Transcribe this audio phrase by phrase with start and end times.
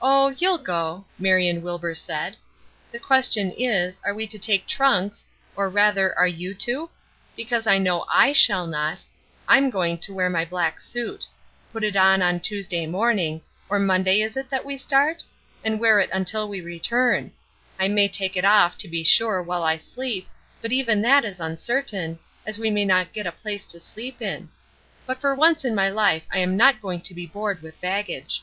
[0.00, 2.38] "Oh, you'll go," Marion Wilbur said.
[2.92, 6.88] "The question is, are we to take trunks or, rather, are you to?
[7.36, 9.04] because I know I shall not.
[9.46, 11.26] I'm going to wear my black suit.
[11.74, 15.24] Put it on on Tuesday morning, or Monday is it that we start?
[15.62, 17.30] and wear it until we return.
[17.78, 20.26] I may take it off, to be sure, while I sleep,
[20.62, 24.48] but even that is uncertain, as we may not get a place to sleep in;
[25.04, 28.42] but for once in my life I am not going to be bored with baggage."